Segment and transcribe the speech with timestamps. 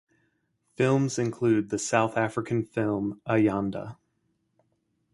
[0.75, 3.97] Films included the South African film "Ayanda".